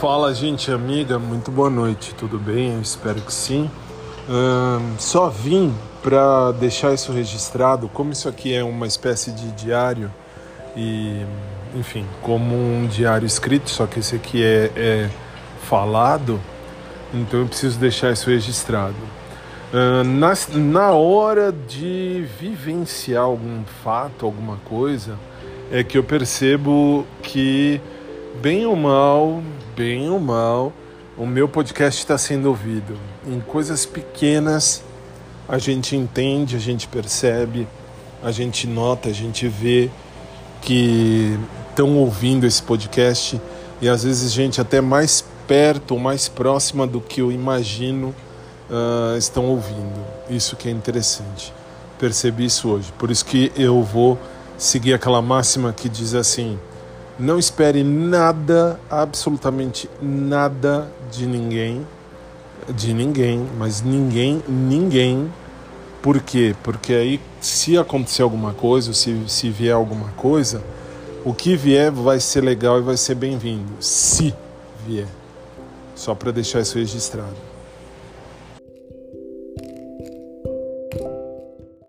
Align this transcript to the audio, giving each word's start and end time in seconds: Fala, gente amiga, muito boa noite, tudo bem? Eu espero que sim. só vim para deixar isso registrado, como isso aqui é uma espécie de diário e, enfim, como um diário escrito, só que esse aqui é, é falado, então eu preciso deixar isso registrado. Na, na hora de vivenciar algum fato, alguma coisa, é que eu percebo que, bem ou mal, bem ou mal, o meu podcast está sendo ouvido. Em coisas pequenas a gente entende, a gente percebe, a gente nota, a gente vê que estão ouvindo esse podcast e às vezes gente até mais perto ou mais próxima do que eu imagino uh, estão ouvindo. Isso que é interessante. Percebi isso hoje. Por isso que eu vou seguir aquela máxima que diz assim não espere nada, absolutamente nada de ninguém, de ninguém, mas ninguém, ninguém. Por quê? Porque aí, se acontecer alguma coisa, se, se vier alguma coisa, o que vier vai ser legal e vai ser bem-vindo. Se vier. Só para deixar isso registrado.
Fala, 0.00 0.34
gente 0.34 0.70
amiga, 0.70 1.18
muito 1.18 1.50
boa 1.50 1.70
noite, 1.70 2.14
tudo 2.14 2.38
bem? 2.38 2.74
Eu 2.74 2.82
espero 2.82 3.20
que 3.20 3.32
sim. 3.32 3.70
só 4.98 5.28
vim 5.28 5.74
para 6.02 6.52
deixar 6.52 6.92
isso 6.92 7.12
registrado, 7.12 7.88
como 7.88 8.12
isso 8.12 8.28
aqui 8.28 8.54
é 8.54 8.62
uma 8.62 8.86
espécie 8.86 9.32
de 9.32 9.50
diário 9.52 10.12
e, 10.76 11.24
enfim, 11.74 12.06
como 12.22 12.54
um 12.54 12.86
diário 12.86 13.26
escrito, 13.26 13.70
só 13.70 13.86
que 13.86 14.00
esse 14.00 14.16
aqui 14.16 14.44
é, 14.44 14.70
é 14.76 15.10
falado, 15.62 16.40
então 17.14 17.40
eu 17.40 17.46
preciso 17.46 17.78
deixar 17.78 18.12
isso 18.12 18.28
registrado. 18.28 18.94
Na, 20.04 20.32
na 20.54 20.92
hora 20.92 21.50
de 21.52 22.26
vivenciar 22.38 23.24
algum 23.24 23.64
fato, 23.82 24.24
alguma 24.24 24.58
coisa, 24.58 25.18
é 25.70 25.82
que 25.82 25.98
eu 25.98 26.04
percebo 26.04 27.06
que, 27.22 27.80
bem 28.40 28.66
ou 28.66 28.76
mal, 28.76 29.42
bem 29.76 30.08
ou 30.08 30.20
mal, 30.20 30.72
o 31.16 31.26
meu 31.26 31.48
podcast 31.48 32.00
está 32.00 32.16
sendo 32.16 32.46
ouvido. 32.46 32.96
Em 33.26 33.40
coisas 33.40 33.84
pequenas 33.84 34.82
a 35.48 35.58
gente 35.58 35.96
entende, 35.96 36.56
a 36.56 36.58
gente 36.58 36.86
percebe, 36.88 37.66
a 38.22 38.30
gente 38.30 38.66
nota, 38.66 39.08
a 39.08 39.12
gente 39.12 39.48
vê 39.48 39.90
que 40.60 41.38
estão 41.70 41.96
ouvindo 41.96 42.46
esse 42.46 42.62
podcast 42.62 43.40
e 43.80 43.88
às 43.88 44.04
vezes 44.04 44.32
gente 44.32 44.60
até 44.60 44.80
mais 44.80 45.24
perto 45.46 45.92
ou 45.92 46.00
mais 46.00 46.28
próxima 46.28 46.86
do 46.86 47.00
que 47.00 47.20
eu 47.20 47.30
imagino 47.30 48.14
uh, 48.70 49.16
estão 49.16 49.46
ouvindo. 49.46 50.04
Isso 50.28 50.56
que 50.56 50.68
é 50.68 50.72
interessante. 50.72 51.52
Percebi 51.98 52.46
isso 52.46 52.68
hoje. 52.68 52.92
Por 52.98 53.10
isso 53.10 53.24
que 53.24 53.52
eu 53.56 53.82
vou 53.82 54.18
seguir 54.58 54.94
aquela 54.94 55.20
máxima 55.22 55.72
que 55.72 55.88
diz 55.88 56.14
assim 56.14 56.58
não 57.18 57.38
espere 57.38 57.82
nada, 57.82 58.78
absolutamente 58.90 59.88
nada 60.02 60.90
de 61.10 61.26
ninguém, 61.26 61.86
de 62.68 62.92
ninguém, 62.92 63.46
mas 63.58 63.80
ninguém, 63.80 64.42
ninguém. 64.46 65.32
Por 66.02 66.20
quê? 66.20 66.54
Porque 66.62 66.92
aí, 66.92 67.20
se 67.40 67.76
acontecer 67.78 68.22
alguma 68.22 68.52
coisa, 68.52 68.92
se, 68.92 69.18
se 69.28 69.48
vier 69.48 69.74
alguma 69.74 70.08
coisa, 70.10 70.62
o 71.24 71.32
que 71.32 71.56
vier 71.56 71.90
vai 71.90 72.20
ser 72.20 72.42
legal 72.42 72.78
e 72.78 72.82
vai 72.82 72.96
ser 72.96 73.14
bem-vindo. 73.14 73.72
Se 73.80 74.34
vier. 74.86 75.08
Só 75.94 76.14
para 76.14 76.30
deixar 76.30 76.60
isso 76.60 76.78
registrado. 76.78 77.34